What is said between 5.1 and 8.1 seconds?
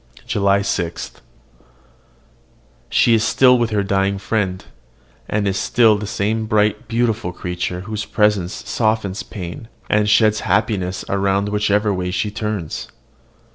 and is still the same bright, beautiful creature whose